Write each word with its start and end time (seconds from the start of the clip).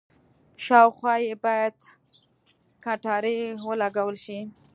شاوخوا 0.65 1.13
یې 1.25 1.35
باید 1.45 1.77
کټارې 2.83 3.35
ولګول 3.67 4.15
شي. 4.25 4.39